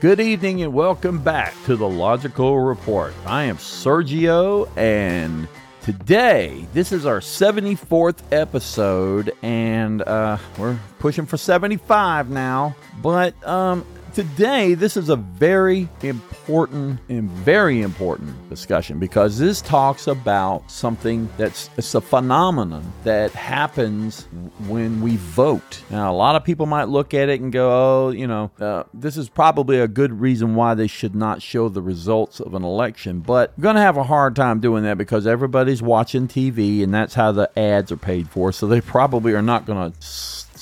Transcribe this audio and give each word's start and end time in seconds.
Good 0.00 0.18
evening 0.18 0.62
and 0.62 0.72
welcome 0.72 1.18
back 1.18 1.52
to 1.66 1.76
the 1.76 1.86
Logical 1.86 2.58
Report. 2.58 3.12
I 3.26 3.42
am 3.42 3.58
Sergio, 3.58 4.66
and 4.74 5.46
today 5.82 6.66
this 6.72 6.90
is 6.90 7.04
our 7.04 7.20
74th 7.20 8.16
episode, 8.32 9.34
and 9.42 10.00
uh, 10.00 10.38
we're 10.56 10.78
pushing 11.00 11.26
for 11.26 11.36
75 11.36 12.30
now. 12.30 12.74
But 13.02 13.46
um, 13.46 13.84
Today, 14.14 14.74
this 14.74 14.96
is 14.96 15.08
a 15.08 15.14
very 15.14 15.88
important 16.02 16.98
and 17.08 17.30
very 17.30 17.80
important 17.80 18.48
discussion 18.48 18.98
because 18.98 19.38
this 19.38 19.60
talks 19.60 20.08
about 20.08 20.68
something 20.68 21.28
that's 21.36 21.70
it's 21.76 21.94
a 21.94 22.00
phenomenon 22.00 22.92
that 23.04 23.30
happens 23.30 24.24
when 24.66 25.00
we 25.00 25.16
vote. 25.16 25.82
Now, 25.90 26.10
a 26.10 26.14
lot 26.14 26.34
of 26.34 26.42
people 26.42 26.66
might 26.66 26.88
look 26.88 27.14
at 27.14 27.28
it 27.28 27.40
and 27.40 27.52
go, 27.52 27.70
"Oh, 27.70 28.10
you 28.10 28.26
know, 28.26 28.50
uh, 28.58 28.82
this 28.92 29.16
is 29.16 29.28
probably 29.28 29.78
a 29.78 29.86
good 29.86 30.20
reason 30.20 30.56
why 30.56 30.74
they 30.74 30.88
should 30.88 31.14
not 31.14 31.40
show 31.40 31.68
the 31.68 31.82
results 31.82 32.40
of 32.40 32.54
an 32.54 32.64
election." 32.64 33.20
But 33.20 33.52
you're 33.56 33.62
going 33.62 33.76
to 33.76 33.82
have 33.82 33.96
a 33.96 34.02
hard 34.02 34.34
time 34.34 34.58
doing 34.58 34.82
that 34.84 34.98
because 34.98 35.24
everybody's 35.24 35.82
watching 35.82 36.26
TV, 36.26 36.82
and 36.82 36.92
that's 36.92 37.14
how 37.14 37.30
the 37.30 37.56
ads 37.56 37.92
are 37.92 37.96
paid 37.96 38.28
for. 38.28 38.50
So 38.50 38.66
they 38.66 38.80
probably 38.80 39.34
are 39.34 39.42
not 39.42 39.66
going 39.66 39.92
to 39.92 39.98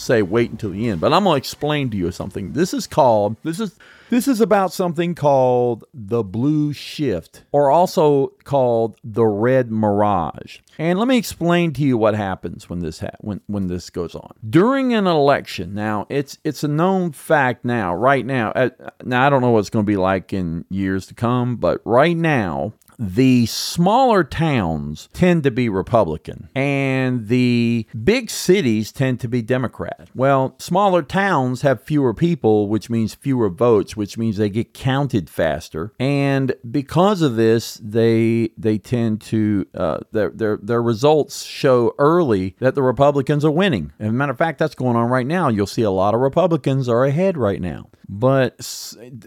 say 0.09 0.23
wait 0.23 0.51
until 0.51 0.71
the 0.71 0.89
end, 0.89 1.01
but 1.01 1.13
I'm 1.13 1.25
going 1.25 1.35
to 1.35 1.39
explain 1.39 1.91
to 1.91 1.97
you 1.97 2.11
something. 2.11 2.53
This 2.53 2.75
is 2.75 2.87
called 2.87 3.37
this 3.45 3.61
is 3.61 3.79
this 4.11 4.27
is 4.27 4.41
about 4.41 4.73
something 4.73 5.15
called 5.15 5.85
the 5.93 6.23
blue 6.23 6.73
shift 6.73 7.45
or 7.53 7.71
also 7.71 8.29
called 8.45 8.97
the 9.05 9.27
red 9.27 9.71
mirage. 9.71 10.61
And 10.79 10.99
let 10.99 11.09
me 11.09 11.19
explain 11.19 11.75
to 11.75 11.83
you 11.83 11.99
what 11.99 12.15
happens 12.15 12.71
when 12.71 12.79
this 12.79 13.01
ha- 13.01 13.17
when 13.21 13.41
when 13.47 13.67
this 13.69 13.91
goes 13.91 14.15
on. 14.15 14.33
During 14.49 14.95
an 14.95 15.07
election, 15.07 15.75
now 15.75 16.07
it's 16.09 16.39
it's 16.43 16.65
a 16.65 16.69
known 16.69 17.13
fact 17.13 17.65
now, 17.65 17.95
right 17.95 18.25
now. 18.25 18.51
Uh, 18.53 18.71
now 19.05 19.27
I 19.27 19.31
don't 19.31 19.43
know 19.43 19.51
what 19.51 19.61
it's 19.61 19.71
going 19.71 19.85
to 19.85 19.91
be 19.91 19.97
like 19.97 20.33
in 20.33 20.65
years 20.71 21.07
to 21.07 21.15
come, 21.15 21.57
but 21.57 21.81
right 21.85 22.17
now 22.17 22.73
the 22.99 23.47
smaller 23.47 24.25
towns 24.25 25.09
tend 25.13 25.45
to 25.45 25.51
be 25.51 25.69
Republican 25.69 26.49
and 26.55 27.29
the 27.29 27.87
big 28.03 28.29
cities 28.29 28.91
tend 28.91 29.21
to 29.21 29.29
be 29.29 29.41
Democrat. 29.41 30.09
Well, 30.15 30.57
smaller 30.59 31.03
towns 31.03 31.63
have 31.63 31.83
fewer 31.83 32.13
people, 32.13 32.69
which 32.69 32.91
means 32.91 33.15
fewer 33.15 33.49
votes, 33.49 33.97
which 33.97 34.19
means 34.19 34.37
they 34.37 34.51
get 34.51 34.75
counted 34.75 35.31
faster. 35.31 35.93
And 36.01 36.55
because 36.69 37.23
of 37.23 37.37
this, 37.37 37.81
they 37.83 38.51
they 38.59 38.79
tend 38.79 39.21
to 39.23 39.67
uh, 39.75 39.99
their 40.11 40.31
their 40.31 40.57
their 40.57 40.83
results 40.83 41.45
show 41.45 41.95
early 41.99 42.57
that 42.59 42.75
the 42.75 42.83
Republicans 42.83 43.45
are 43.45 43.51
winning. 43.51 43.93
As 44.01 44.09
a 44.09 44.13
matter 44.13 44.33
of 44.33 44.39
fact, 44.39 44.59
that's 44.59 44.75
going 44.75 44.97
on 44.97 45.09
right 45.09 45.27
now. 45.27 45.49
You'll 45.49 45.67
see 45.67 45.83
a 45.83 45.91
lot 45.91 46.15
of 46.15 46.21
Republicans 46.21 46.89
are 46.89 47.05
ahead 47.05 47.37
right 47.37 47.61
now. 47.61 47.91
But 48.09 48.59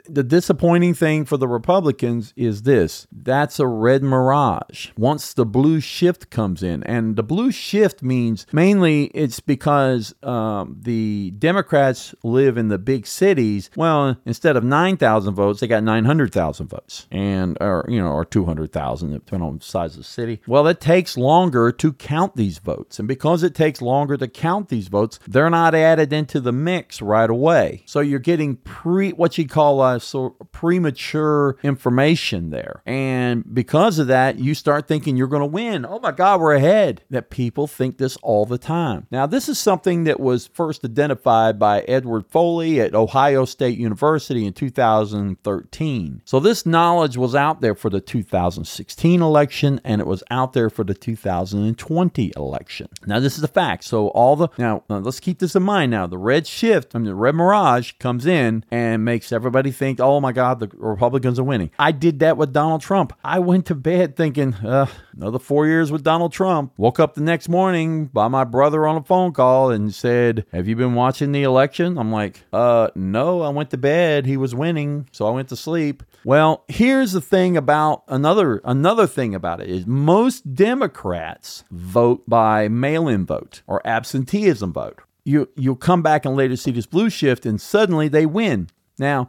the 0.09 0.23
disappointing 0.23 0.95
thing 0.95 1.25
for 1.25 1.38
the 1.38 1.47
Republicans 1.47 2.33
is 2.36 2.64
this 2.64 3.08
that's 3.11 3.59
a 3.62 3.67
red 3.67 4.04
mirage. 4.04 4.90
Once 4.98 5.34
the 5.34 5.45
blue 5.45 5.80
shift 5.80 6.30
comes 6.30 6.62
in, 6.62 6.84
and 6.84 7.16
the 7.16 7.23
blue 7.23 7.52
shift 7.52 8.04
means 8.04 8.45
mainly 8.52 9.06
it's 9.14 9.40
because 9.40 10.14
um, 10.23 10.78
the 10.81 11.31
Democrats 11.40 12.14
live 12.23 12.58
in 12.58 12.67
the 12.67 12.78
big 12.78 13.08
cities. 13.08 13.70
Well, 13.78 14.17
instead 14.26 14.58
of 14.58 14.64
9,000 14.64 15.34
votes, 15.34 15.62
they 15.62 15.67
got 15.67 15.84
900,000 15.84 16.67
votes, 16.67 17.08
and 17.12 17.58
or 17.62 17.86
you 17.88 18.02
know, 18.02 18.12
or 18.12 18.26
200,000, 18.26 19.12
depending 19.12 19.48
on 19.48 19.58
the 19.59 19.64
size 19.64 19.92
of 19.92 20.00
the 20.00 20.04
city. 20.04 20.42
Well, 20.48 20.67
it 20.67 20.82
takes 20.82 21.16
longer 21.16 21.72
to 21.72 21.93
count 21.93 22.36
these 22.36 22.58
votes, 22.58 22.99
and 22.99 23.08
because 23.08 23.43
it 23.43 23.55
takes 23.55 23.82
longer 23.82 24.17
to 24.17 24.28
count 24.28 24.70
these 24.70 24.88
votes, 24.88 25.20
they're 25.28 25.49
not 25.49 25.76
added 25.76 26.11
into 26.11 26.39
the 26.39 26.52
mix 26.52 27.02
right 27.02 27.30
away. 27.30 27.83
So 27.86 27.99
you're 27.99 28.20
getting 28.20 28.58
pre 28.58 29.11
what 29.11 29.38
you 29.38 29.48
call 29.48 29.83
a 29.83 29.99
so 29.99 30.32
premature 30.52 31.58
information 31.64 32.49
there. 32.49 32.82
And 32.86 33.43
because 33.54 34.00
of 34.00 34.08
that, 34.08 34.39
you 34.39 34.54
start 34.54 34.88
thinking 34.88 35.17
you're 35.17 35.28
going 35.28 35.42
to 35.42 35.45
win. 35.45 35.86
Oh 35.86 36.00
my 36.00 36.12
God, 36.12 36.39
we're 36.39 36.56
ahead. 36.56 37.04
That 37.10 37.30
people 37.30 37.67
think 37.67 37.98
this 37.98 38.17
all 38.17 38.45
the 38.45 38.58
time. 38.58 39.08
Now, 39.12 39.26
this 39.26 39.50
is 39.50 39.60
something 39.60 40.06
that 40.06 40.20
was 40.20 40.48
first 40.48 40.86
identified 40.86 41.60
by 41.60 41.82
Edward 41.82 42.26
Foley 42.28 42.80
at 42.80 42.95
Ohio 42.95 43.45
State 43.45 43.78
University 43.78 44.45
in 44.45 44.54
2013. 44.54 46.22
So 46.26 46.40
this 46.40 46.66
knowledge 46.66 47.17
was 47.17 47.36
out 47.36 47.61
there 47.61 47.76
for 47.76 47.90
the 47.90 48.02
2016 48.02 49.22
election 49.22 49.82
and 49.84 50.02
it 50.02 50.08
was 50.08 50.23
out 50.30 50.54
there 50.54 50.70
for 50.70 50.84
the 50.84 50.94
2020 50.94 52.34
election. 52.36 52.88
Now, 53.06 53.20
this 53.20 53.38
is 53.38 53.44
a 53.44 53.48
fact. 53.48 53.84
So 53.84 54.08
all 54.10 54.36
the 54.36 54.48
now, 54.58 54.84
now 54.90 55.00
let's 55.00 55.20
keep 55.20 55.40
this 55.40 55.56
in 55.56 55.64
mind. 55.64 55.92
Now, 55.92 56.08
the 56.08 56.17
red 56.17 56.48
shift, 56.48 56.95
I 56.95 57.00
mean, 57.00 57.08
the 57.08 57.16
red 57.16 57.36
mirage 57.36 57.94
comes 57.94 58.26
in 58.26 58.64
and 58.72 59.04
makes 59.04 59.32
everybody 59.32 59.72
think, 59.72 60.00
oh 60.00 60.20
my 60.20 60.32
God, 60.32 60.60
the 60.60 60.70
Republicans 60.73 61.40
are 61.40 61.44
winning. 61.44 61.72
I 61.78 61.92
did 61.92 62.20
that 62.20 62.38
with 62.38 62.54
Donald 62.54 62.82
Trump. 62.82 63.14
I 63.23 63.41
went 63.42 63.66
to 63.68 63.76
bed 63.76 64.16
thinking, 64.16 64.54
uh, 64.56 64.88
another 65.14 65.40
four 65.40 65.68
years 65.68 65.92
with 65.92 66.04
Donald 66.04 66.32
Trump. 66.32 66.74
Woke 66.78 67.00
up 67.00 67.16
the 67.16 67.22
next 67.22 67.50
morning 67.50 68.06
by 68.06 68.28
my 68.28 68.44
brother 68.44 68.88
on 68.88 68.98
a 68.98 69.04
phone 69.04 69.34
call 69.34 69.72
and 69.72 69.94
said, 69.94 70.46
Have 70.52 70.68
you 70.68 70.76
been 70.76 70.96
watching 70.96 71.32
the 71.32 71.44
election? 71.44 71.98
I'm 71.98 72.12
like, 72.12 72.44
uh, 72.54 72.90
no, 72.96 73.42
I 73.42 73.50
went 73.50 73.70
to 73.72 73.78
bed. 73.78 74.26
He 74.26 74.38
was 74.38 74.56
winning. 74.56 75.08
So 75.12 75.28
I 75.28 75.32
went 75.32 75.50
to 75.50 75.56
sleep. 75.56 76.04
Well, 76.24 76.64
here's 76.68 77.12
the 77.12 77.22
thing 77.22 77.58
about 77.58 78.04
another 78.08 78.62
another 78.64 79.08
thing 79.08 79.34
about 79.34 79.60
it 79.60 79.70
is 79.70 79.88
most 79.88 80.54
Democrats 80.54 81.64
vote 81.72 82.23
by 82.28 82.68
mail-in 82.68 83.26
vote 83.26 83.64
or 83.66 83.86
absenteeism 83.86 84.72
vote 84.72 85.02
you 85.23 85.50
you'll 85.56 85.76
come 85.76 86.02
back 86.02 86.26
and 86.26 86.36
later 86.36 86.56
see 86.56 86.72
this 86.72 86.86
blue 86.86 87.10
shift 87.10 87.46
and 87.46 87.60
suddenly 87.60 88.08
they 88.08 88.26
win. 88.26 88.70
Now, 88.98 89.28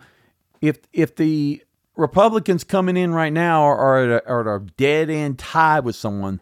if 0.61 0.79
if 0.93 1.17
the 1.17 1.63
Republicans 1.97 2.65
coming 2.65 2.97
in 2.97 3.13
right 3.13 3.33
now 3.33 3.63
are, 3.63 3.99
at, 3.99 4.23
a, 4.25 4.29
are 4.29 4.41
at 4.41 4.63
a 4.63 4.65
dead 4.77 5.11
end 5.11 5.39
tie 5.39 5.81
with 5.81 5.97
someone, 5.97 6.41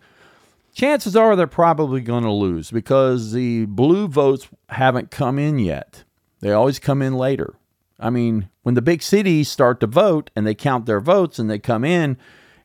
chances 0.75 1.17
are 1.17 1.35
they're 1.35 1.47
probably 1.47 2.01
going 2.01 2.25
to 2.25 2.31
lose 2.31 2.71
because 2.71 3.33
the 3.33 3.67
blue 3.67 4.07
votes 4.07 4.49
haven't 4.69 5.11
come 5.11 5.39
in 5.39 5.59
yet. 5.59 6.05
They 6.41 6.53
always 6.53 6.79
come 6.79 7.03
in 7.03 7.15
later. 7.15 7.55
I 7.99 8.11
mean, 8.11 8.49
when 8.63 8.75
the 8.75 8.83
big 8.83 9.03
cities 9.03 9.49
start 9.49 9.81
to 9.81 9.87
vote 9.87 10.31
and 10.35 10.47
they 10.47 10.55
count 10.55 10.87
their 10.87 11.01
votes 11.01 11.39
and 11.39 11.51
they 11.51 11.59
come 11.59 11.85
in, 11.85 12.17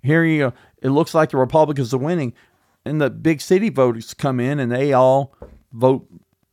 here 0.02 0.24
you 0.24 0.40
go. 0.40 0.54
It 0.82 0.90
looks 0.90 1.14
like 1.14 1.32
the 1.32 1.38
Republicans 1.38 1.94
are 1.94 1.98
winning, 1.98 2.34
and 2.86 3.02
the 3.02 3.10
big 3.10 3.42
city 3.42 3.70
voters 3.70 4.14
come 4.14 4.40
in 4.40 4.60
and 4.60 4.72
they 4.72 4.94
all 4.94 5.34
vote 5.74 6.08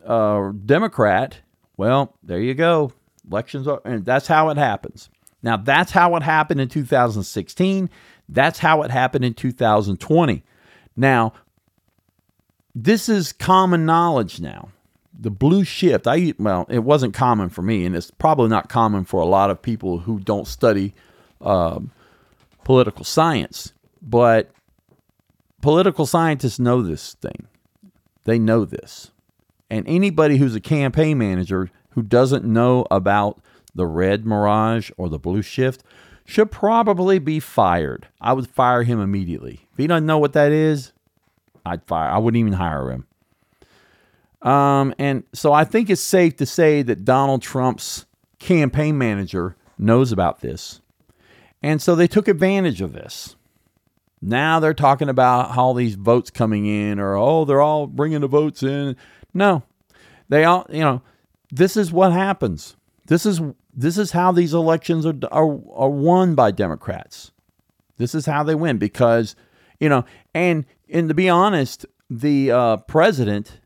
uh, 0.05 0.53
Democrat, 0.65 1.39
well, 1.77 2.17
there 2.23 2.41
you 2.41 2.55
go. 2.55 2.93
Elections 3.31 3.69
are, 3.69 3.81
and 3.85 4.05
that's 4.05 4.27
how 4.27 4.49
it 4.49 4.57
happens. 4.57 5.11
Now, 5.43 5.57
that's 5.57 5.91
how 5.91 6.15
it 6.17 6.23
happened 6.23 6.61
in 6.61 6.69
2016. 6.69 7.91
That's 8.29 8.59
how 8.59 8.83
it 8.83 8.91
happened 8.91 9.25
in 9.25 9.35
2020. 9.35 10.45
Now, 10.97 11.33
this 12.75 13.09
is 13.09 13.33
common 13.33 13.85
knowledge 13.85 14.41
now. 14.41 14.69
The 15.19 15.31
blue 15.31 15.65
shift, 15.65 16.07
I 16.07 16.35
well, 16.39 16.67
it 16.69 16.81
wasn't 16.81 17.15
common 17.15 17.49
for 17.49 17.63
me, 17.63 17.85
and 17.85 17.95
it's 17.95 18.11
probably 18.11 18.49
not 18.49 18.69
common 18.69 19.05
for 19.05 19.21
a 19.21 19.27
lot 19.27 19.51
of 19.51 19.61
people 19.61 19.99
who 19.99 20.19
don't 20.19 20.47
study 20.49 20.95
um, 21.41 21.91
political 22.65 23.05
science. 23.05 23.73
But 24.01 24.51
political 25.61 26.07
scientists 26.07 26.59
know 26.59 26.83
this 26.83 27.15
thing. 27.15 27.47
They 28.25 28.39
know 28.39 28.65
this. 28.65 29.11
And 29.71 29.87
anybody 29.87 30.37
who's 30.37 30.55
a 30.55 30.61
campaign 30.61 31.19
manager 31.19 31.71
who 31.91 32.03
doesn't 32.03 32.45
know 32.45 32.87
about 32.91 33.41
the 33.75 33.87
red 33.87 34.27
mirage 34.27 34.91
or 34.97 35.09
the 35.09 35.19
blue 35.19 35.43
shift 35.43 35.83
should 36.25 36.51
probably 36.51 37.19
be 37.19 37.41
fired. 37.41 38.09
I 38.21 38.33
would 38.33 38.49
fire 38.49 38.83
him 38.83 39.01
immediately. 39.01 39.67
If 39.73 39.79
he 39.79 39.87
doesn't 39.87 40.07
know 40.07 40.19
what 40.19 40.35
that 40.35 40.53
is, 40.53 40.93
I'd 41.65 41.85
fire. 41.85 42.11
I 42.11 42.19
wouldn't 42.19 42.41
even 42.41 42.55
hire 42.55 42.91
him. 42.91 43.07
Um, 44.43 44.95
and 44.99 45.25
so 45.33 45.53
I 45.53 45.65
think 45.65 45.89
it's 45.89 46.01
safe 46.01 46.37
to 46.37 46.47
say 46.47 46.83
that 46.83 47.05
Donald 47.05 47.43
Trump's 47.43 48.07
campaign 48.39 48.99
manager 48.99 49.57
knows 49.79 50.13
about 50.13 50.41
this. 50.41 50.81
And 51.63 51.81
so 51.81 51.95
they 51.95 52.09
took 52.09 52.27
advantage 52.27 52.81
of 52.81 52.93
this. 52.93 53.37
Now 54.21 54.61
they're 54.61 54.75
talking 54.75 55.09
about 55.09 55.57
all 55.57 55.75
these 55.75 55.95
votes 55.95 56.31
coming 56.31 56.67
in, 56.67 56.99
or 56.99 57.17
oh, 57.17 57.45
they're 57.45 57.61
all 57.61 57.87
bringing 57.87 58.21
the 58.21 58.29
votes 58.29 58.63
in. 58.63 58.97
No, 59.35 59.63
they 60.29 60.45
all, 60.45 60.67
you 60.71 60.81
know, 60.81 61.03
this 61.51 61.77
is 61.77 61.93
what 61.93 62.13
happens. 62.13 62.77
This 63.07 63.27
is 63.27 63.41
this 63.73 63.99
is 63.99 64.13
how 64.13 64.33
these 64.33 64.55
elections 64.55 65.07
are 65.07 65.15
are, 65.31 65.59
are 65.73 65.91
won 65.91 66.35
by 66.35 66.51
Democrats. 66.51 67.33
This 67.97 68.15
is 68.15 68.27
how 68.27 68.43
they 68.43 68.55
win 68.55 68.79
because, 68.79 69.37
you 69.81 69.89
know, 69.89 70.05
and 70.35 70.65
and 70.91 71.09
to 71.09 71.15
be 71.15 71.29
honest, 71.29 71.87
the 72.11 72.51
uh, 72.51 72.77
president 72.79 73.61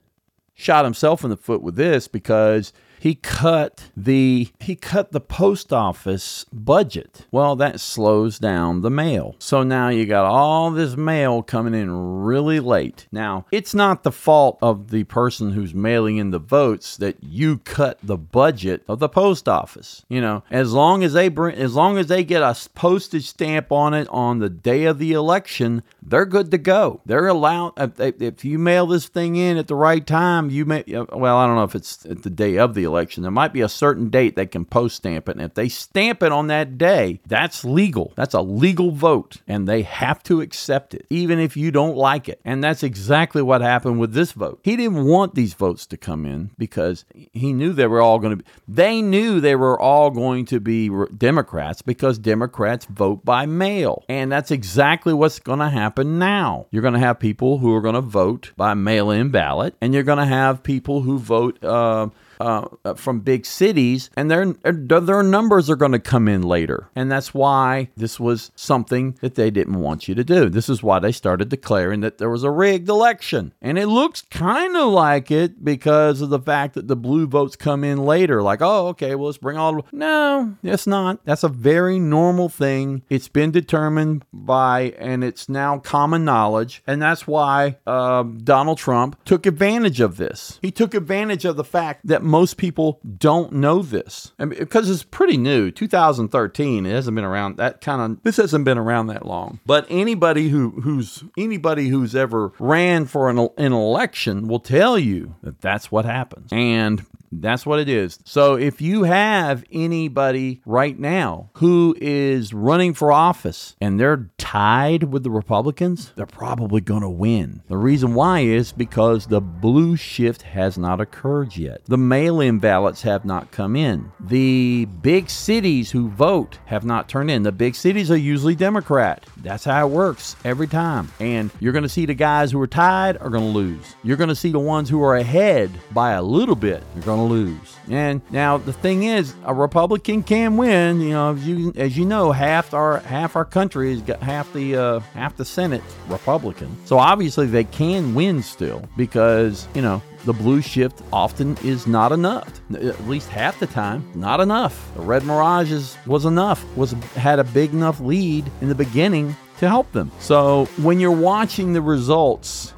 shot 0.55 0.85
himself 0.85 1.25
in 1.25 1.31
the 1.31 1.37
foot 1.37 1.63
with 1.63 1.77
this 1.77 2.09
because 2.09 2.73
he 3.07 3.15
cut 3.15 3.89
the 3.97 4.49
he 4.59 4.75
cut 4.75 5.13
the 5.13 5.21
post 5.21 5.73
office 5.73 6.45
budget. 6.53 7.25
Well, 7.31 7.55
that 7.55 7.79
slows 7.79 8.41
down 8.41 8.81
the 8.81 8.91
mail. 8.91 9.37
So 9.39 9.63
now 9.63 9.91
you 9.91 10.07
got 10.07 10.25
all 10.25 10.73
this 10.73 10.97
mail 10.97 11.45
coming 11.45 11.73
in 11.73 12.25
really 12.25 12.59
late. 12.59 13.07
Now, 13.13 13.47
it's 13.53 13.75
not 13.77 14.03
the 14.03 14.11
fault 14.11 14.59
of 14.61 14.91
the 14.91 15.05
person 15.05 15.53
who's 15.53 15.73
mailing 15.73 16.17
in 16.17 16.33
the 16.33 16.41
votes 16.41 16.97
that 16.97 17.23
you 17.23 17.59
cut 17.59 18.01
the 18.03 18.17
budget 18.17 18.83
of 18.89 18.99
the 18.99 19.09
post 19.09 19.49
office. 19.49 20.05
You 20.09 20.21
know, 20.21 20.43
as 20.51 20.73
long 20.73 21.05
as 21.05 21.13
they 21.13 21.29
bring 21.29 21.57
as 21.57 21.77
long 21.77 21.99
as 21.99 22.09
they 22.09 22.25
get 22.25 22.43
a 22.43 22.57
postage 22.75 23.29
stamp 23.29 23.71
on 23.71 23.95
it 23.95 24.09
on 24.09 24.41
the 24.41 24.51
day 24.51 24.83
of 24.83 24.99
the 24.99 25.13
election, 25.13 25.85
they're 26.03 26.27
good 26.27 26.51
to 26.51 26.59
go. 26.59 27.03
They're 27.07 27.29
allowed 27.29 27.75
if, 28.01 28.45
you 28.45 28.59
mail 28.59 28.87
this 28.87 29.07
thing 29.07 29.37
in 29.37 29.59
at 29.59 29.69
the 29.69 29.77
right 29.77 30.05
time, 30.05 30.51
you 30.51 30.65
may 30.65 30.83
uh, 30.93 31.05
well, 31.13 31.37
I 31.37 31.47
don't 31.47 31.55
know 31.55 31.63
if 31.63 31.77
it's 31.77 32.05
at 32.05 32.25
the 32.25 32.31
day 32.31 32.59
of 32.59 32.75
the 32.75 32.83
election. 32.83 32.96
There 33.23 33.31
might 33.31 33.53
be 33.53 33.61
a 33.61 33.69
certain 33.69 34.09
date 34.09 34.37
they 34.37 34.47
can 34.47 34.65
post 34.65 34.97
stamp 34.97 35.29
it. 35.29 35.37
And 35.37 35.45
if 35.45 35.55
they 35.55 35.69
stamp 35.69 36.23
it 36.23 36.33
on 36.33 36.47
that 36.49 36.79
day, 36.79 37.21
that's 37.27 37.65
legal. 37.65 38.13
That's 38.17 38.35
a 38.35 38.41
legal 38.41 38.91
vote. 38.91 39.37
And 39.47 39.69
they 39.69 39.83
have 39.83 40.23
to 40.25 40.41
accept 40.41 40.95
it, 40.95 41.07
even 41.11 41.39
if 41.39 41.57
you 41.57 41.71
don't 41.71 41.97
like 41.97 42.29
it. 42.29 42.41
And 42.45 42.63
that's 42.63 42.83
exactly 42.83 43.43
what 43.43 43.61
happened 43.61 44.01
with 44.01 44.13
this 44.13 44.33
vote. 44.33 44.61
He 44.63 44.77
didn't 44.77 45.05
want 45.05 45.35
these 45.35 45.55
votes 45.55 45.87
to 45.87 45.97
come 45.97 46.25
in 46.27 46.51
because 46.59 47.05
he 47.33 47.53
knew 47.53 47.73
they 47.73 47.87
were 47.87 48.01
all 48.01 48.19
going 48.19 48.39
to 48.39 48.45
be, 48.45 48.51
they 48.69 49.03
knew 49.03 49.41
they 49.41 49.57
were 49.57 49.81
all 49.81 50.11
going 50.11 50.45
to 50.47 50.61
be 50.61 50.91
Democrats 51.17 51.83
because 51.83 52.19
Democrats 52.19 52.87
vote 52.87 53.25
by 53.25 53.47
mail. 53.47 54.05
And 54.09 54.31
that's 54.31 54.51
exactly 54.51 55.13
what's 55.13 55.39
going 55.39 55.59
to 55.59 55.69
happen 55.69 56.19
now. 56.19 56.67
You're 56.71 56.83
going 56.83 56.95
to 56.95 57.01
have 57.01 57.19
people 57.19 57.59
who 57.59 57.75
are 57.75 57.81
going 57.81 57.95
to 57.95 58.01
vote 58.01 58.53
by 58.57 58.75
mail 58.75 59.11
in 59.11 59.31
ballot, 59.31 59.75
and 59.81 59.95
you're 59.95 60.03
going 60.03 60.19
to 60.19 60.27
have 60.27 60.63
people 60.63 61.03
who 61.03 61.19
vote. 61.19 61.63
Uh, 61.63 62.09
uh, 62.41 62.95
from 62.95 63.21
big 63.21 63.47
cities, 63.47 64.11
and 64.17 64.31
their 64.31 64.53
their 64.63 65.23
numbers 65.23 65.71
are 65.71 65.77
going 65.77 65.93
to 65.93 65.99
come 65.99 66.29
in 66.29 66.43
later, 66.43 66.89
and 66.95 67.11
that's 67.11 67.35
why 67.35 67.91
this 67.97 68.19
was 68.21 68.51
something 68.55 69.17
that 69.21 69.35
they 69.35 69.51
didn't 69.51 69.81
want 69.81 70.09
you 70.09 70.15
to 70.15 70.25
do. 70.25 70.49
This 70.49 70.69
is 70.69 70.83
why 70.83 70.99
they 70.99 71.13
started 71.13 71.49
declaring 71.49 72.01
that 72.01 72.19
there 72.19 72.31
was 72.31 72.43
a 72.43 72.51
rigged 72.51 72.89
election, 72.89 73.53
and 73.61 73.79
it 73.79 73.87
looks 73.87 74.23
kind 74.23 74.77
of 74.77 74.91
like 74.91 75.31
it 75.31 75.65
because 75.65 76.21
of 76.21 76.31
the 76.31 76.41
fact 76.41 76.75
that 76.75 76.89
the 76.89 76.97
blue 76.97 77.27
votes 77.27 77.57
come 77.57 77.85
in 77.85 78.05
later. 78.05 78.43
Like, 78.43 78.63
oh, 78.63 78.89
okay, 78.89 79.15
well, 79.15 79.27
let's 79.27 79.39
bring 79.39 79.57
all. 79.57 79.87
No, 79.93 80.57
it's 80.63 80.87
not. 80.87 81.25
That's 81.25 81.45
a 81.45 81.49
very 81.49 81.99
normal 81.99 82.49
thing. 82.49 83.03
It's 83.09 83.29
been 83.29 83.51
determined 83.51 84.25
by, 84.33 84.95
and 84.99 85.25
it's 85.25 85.49
now 85.49 85.79
common 85.79 86.25
knowledge, 86.25 86.83
and 86.87 87.01
that's 87.01 87.27
why 87.27 87.77
uh, 87.87 88.23
Donald 88.23 88.79
Trump 88.79 89.23
took 89.25 89.47
advantage 89.47 90.01
of 90.01 90.17
this. 90.17 90.59
He 90.63 90.71
took 90.71 90.95
advantage 90.95 91.45
of 91.45 91.57
the 91.57 91.65
fact 91.65 92.07
that 92.07 92.23
most 92.27 92.57
people 92.57 93.01
don't 93.19 93.53
know 93.53 93.83
this. 93.83 94.33
Mean, 94.39 94.51
because 94.51 94.91
it's 94.91 95.03
pretty 95.03 95.37
new. 95.37 95.71
2013 95.71 96.87
it 96.87 96.91
hasn't 96.91 97.15
been 97.15 97.25
around 97.25 97.57
that 97.57 97.81
kind 97.81 98.01
of 98.01 98.23
this 98.23 98.37
hasn't 98.37 98.65
been 98.65 98.79
around 98.79 99.07
that 99.09 99.27
long. 99.27 99.61
But 99.65 99.87
anybody 99.89 100.49
who 100.49 100.71
who's 100.83 101.25
anybody 101.39 101.89
who's 101.89 102.15
ever 102.15 102.53
ran 102.59 103.07
for 103.07 103.31
an, 103.31 103.39
an 103.57 103.73
election 103.73 104.49
will 104.49 104.61
tell 104.61 104.99
you 104.99 105.35
that 105.43 105.61
that's 105.61 105.91
what 105.91 106.05
happens. 106.05 106.49
And 106.53 107.05
that's 107.33 107.67
what 107.67 107.81
it 107.81 107.89
is. 107.89 108.19
So 108.25 108.55
if 108.55 108.81
you 108.81 109.05
have 109.05 109.65
anybody 109.71 110.61
right 110.65 110.99
now 110.99 111.51
who 111.55 111.97
is 112.01 112.53
running 112.53 112.95
for 112.95 113.13
office 113.13 113.77
and 113.81 113.99
they're 113.99 114.31
tied 114.39 115.05
with 115.05 115.23
the 115.23 115.31
Republicans, 115.31 116.13
they're 116.17 116.27
probably 116.27 116.81
going 116.81 117.03
to 117.03 117.09
win. 117.09 117.63
The 117.69 117.77
reason 117.77 118.15
why 118.15 118.41
is 118.41 118.73
because 118.73 119.27
the 119.27 119.41
blue 119.41 119.97
shift 119.97 120.43
has 120.43 120.79
not 120.79 121.01
occurred 121.01 121.57
yet. 121.57 121.85
The 121.87 121.97
mail 121.97 122.41
in 122.41 122.59
ballots 122.59 123.03
have 123.03 123.25
not 123.25 123.51
come 123.51 123.77
in. 123.77 124.13
The 124.21 124.87
big 125.03 125.31
cities 125.31 125.91
who 125.91 126.09
vote 126.09 126.59
have 126.67 126.85
not 126.85 127.09
turned 127.09 127.31
in. 127.31 127.43
The 127.43 127.53
big 127.53 127.75
cities 127.75 128.11
are 128.11 128.17
usually 128.17 128.55
Democrat. 128.55 129.27
That's 129.39 129.65
how 129.65 129.87
it 129.87 129.91
works 129.91 130.37
every 130.45 130.67
time. 130.67 131.11
And 131.21 131.51
you're 131.61 131.73
going 131.73 131.83
to 131.83 131.89
see 131.89 132.07
the 132.07 132.15
guys 132.15 132.53
who 132.53 132.61
are 132.61 132.67
tied 132.67 133.17
are 133.19 133.31
going 133.31 133.45
to 133.45 133.59
lose. 133.59 133.97
You're 134.03 134.17
going 134.17 134.29
to 134.29 134.35
see 134.35 134.53
the 134.53 134.59
ones 134.59 134.89
who 134.89 135.03
are 135.03 135.17
ahead 135.17 135.71
by 135.93 136.13
a 136.13 136.23
little 136.23 136.57
bit. 136.57 136.83
You're 136.95 137.05
going 137.05 137.16
to 137.19 137.35
lose. 137.35 137.77
And 137.91 138.21
now 138.31 138.59
the 138.59 138.73
thing 138.73 139.05
is, 139.05 139.35
a 139.45 139.55
Republican 139.55 140.23
can 140.23 140.57
win. 140.57 141.01
You 141.01 141.11
know, 141.11 141.35
as 141.35 141.47
you 141.47 141.73
as 141.77 141.97
you 141.97 142.05
know, 142.05 142.33
half 142.33 142.75
our 142.75 143.01
half 143.01 143.37
our 143.37 143.45
country 143.45 143.91
has 143.91 144.03
got 144.03 144.23
half 144.23 144.53
the 144.53 144.77
uh, 144.77 145.01
half 145.15 145.37
the 145.37 145.45
Senate 145.45 145.83
Republican. 146.09 146.77
So 146.85 146.99
obviously 146.99 147.47
they 147.47 147.65
can 147.65 148.15
win 148.15 148.43
still 148.43 148.83
because 148.97 149.69
you 149.75 149.83
know 149.83 150.03
the 150.25 150.33
blue 150.33 150.61
shift 150.61 151.03
often 151.13 151.57
is 151.63 151.87
not 151.87 152.13
enough. 152.13 152.61
At 152.75 153.07
least 153.09 153.29
half 153.29 153.61
the 153.61 153.67
time, 153.67 154.11
not 154.15 154.41
enough. 154.41 154.91
The 154.97 155.03
red 155.03 155.25
mirages 155.25 155.97
was 156.07 156.25
enough. 156.25 156.65
Was 156.77 156.93
had 157.15 157.39
a 157.39 157.45
big 157.45 157.73
enough 157.73 158.01
lead 158.01 158.51
in 158.61 158.69
the 158.69 158.75
beginning 158.75 159.37
to 159.59 159.69
help 159.69 159.91
them. 159.93 160.11
So 160.21 160.67
when 160.83 161.01
you're 161.01 161.11
watching 161.11 161.73
the 161.73 161.83
results 161.83 162.75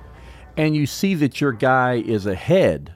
and 0.57 0.77
you 0.77 0.87
see 0.87 1.15
that 1.15 1.41
your 1.41 1.53
guy 1.53 1.95
is 1.95 2.27
ahead 2.27 2.93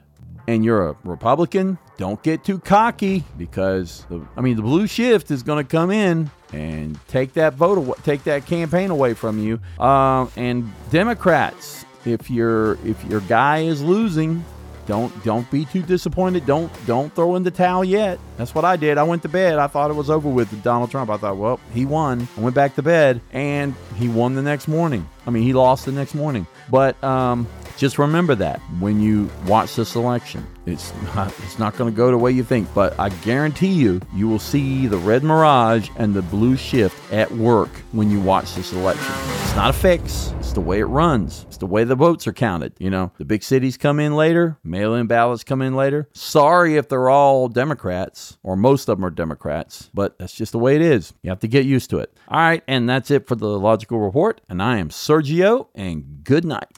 and 0.47 0.63
you're 0.63 0.89
a 0.89 0.95
Republican, 1.03 1.77
don't 1.97 2.21
get 2.23 2.43
too 2.43 2.59
cocky 2.59 3.23
because 3.37 4.05
the, 4.09 4.25
I 4.35 4.41
mean 4.41 4.55
the 4.55 4.61
blue 4.61 4.87
shift 4.87 5.31
is 5.31 5.43
going 5.43 5.63
to 5.63 5.69
come 5.69 5.91
in 5.91 6.29
and 6.51 6.99
take 7.07 7.33
that 7.33 7.53
vote, 7.53 7.77
away, 7.77 7.95
take 8.03 8.23
that 8.25 8.45
campaign 8.45 8.91
away 8.91 9.13
from 9.13 9.39
you. 9.39 9.59
Uh, 9.79 10.27
and 10.35 10.71
Democrats, 10.91 11.85
if 12.05 12.29
your 12.29 12.73
if 12.85 13.03
your 13.05 13.21
guy 13.21 13.59
is 13.59 13.81
losing, 13.81 14.43
don't 14.85 15.23
don't 15.23 15.49
be 15.49 15.65
too 15.65 15.81
disappointed. 15.81 16.45
Don't 16.45 16.71
don't 16.85 17.13
throw 17.15 17.35
in 17.35 17.43
the 17.43 17.51
towel 17.51 17.83
yet. 17.83 18.19
That's 18.37 18.53
what 18.53 18.65
I 18.65 18.75
did. 18.75 18.97
I 18.97 19.03
went 19.03 19.21
to 19.21 19.29
bed. 19.29 19.57
I 19.57 19.67
thought 19.67 19.89
it 19.89 19.95
was 19.95 20.09
over 20.09 20.27
with 20.27 20.61
Donald 20.63 20.91
Trump. 20.91 21.09
I 21.09 21.17
thought, 21.17 21.37
well, 21.37 21.59
he 21.73 21.85
won. 21.85 22.27
I 22.37 22.41
went 22.41 22.55
back 22.55 22.75
to 22.75 22.81
bed, 22.81 23.21
and 23.31 23.73
he 23.95 24.09
won 24.09 24.35
the 24.35 24.41
next 24.41 24.67
morning. 24.67 25.07
I 25.25 25.29
mean, 25.29 25.43
he 25.43 25.53
lost 25.53 25.85
the 25.85 25.91
next 25.91 26.15
morning. 26.15 26.47
But 26.69 27.01
um, 27.03 27.47
just 27.83 27.99
remember 27.99 28.33
that 28.33 28.61
when 28.79 29.01
you 29.01 29.29
watch 29.45 29.75
this 29.75 29.95
election. 29.95 30.47
It's 30.65 30.93
not 31.13 31.27
it's 31.39 31.59
not 31.59 31.75
going 31.75 31.91
to 31.91 31.95
go 31.95 32.09
the 32.11 32.17
way 32.17 32.31
you 32.31 32.41
think, 32.41 32.73
but 32.73 32.97
I 32.97 33.09
guarantee 33.09 33.73
you 33.73 33.99
you 34.13 34.29
will 34.29 34.39
see 34.39 34.87
the 34.87 34.97
red 34.97 35.21
mirage 35.21 35.89
and 35.97 36.13
the 36.13 36.21
blue 36.21 36.55
shift 36.55 37.11
at 37.11 37.29
work 37.31 37.67
when 37.91 38.09
you 38.09 38.21
watch 38.21 38.55
this 38.55 38.71
election. 38.71 39.13
It's 39.43 39.55
not 39.57 39.71
a 39.71 39.73
fix. 39.73 40.33
It's 40.39 40.53
the 40.53 40.61
way 40.61 40.79
it 40.79 40.85
runs. 40.85 41.43
It's 41.49 41.57
the 41.57 41.65
way 41.65 41.83
the 41.83 41.95
votes 41.95 42.25
are 42.25 42.31
counted. 42.31 42.73
You 42.79 42.89
know, 42.89 43.11
the 43.17 43.25
big 43.25 43.43
cities 43.43 43.75
come 43.75 43.99
in 43.99 44.15
later, 44.15 44.57
mail-in 44.63 45.07
ballots 45.07 45.43
come 45.43 45.61
in 45.61 45.75
later. 45.75 46.07
Sorry 46.13 46.77
if 46.77 46.87
they're 46.87 47.09
all 47.09 47.49
Democrats 47.49 48.37
or 48.43 48.55
most 48.55 48.87
of 48.87 48.97
them 48.97 49.05
are 49.05 49.09
Democrats, 49.09 49.89
but 49.93 50.17
that's 50.17 50.33
just 50.33 50.53
the 50.53 50.59
way 50.59 50.77
it 50.77 50.81
is. 50.81 51.13
You 51.21 51.29
have 51.29 51.39
to 51.41 51.49
get 51.49 51.65
used 51.65 51.89
to 51.89 51.99
it. 51.99 52.17
All 52.29 52.39
right, 52.39 52.63
and 52.69 52.87
that's 52.87 53.11
it 53.11 53.27
for 53.27 53.35
the 53.35 53.59
logical 53.59 53.99
report. 53.99 54.39
And 54.47 54.63
I 54.63 54.77
am 54.77 54.87
Sergio 54.87 55.67
and 55.75 56.23
good 56.23 56.45
night. 56.45 56.69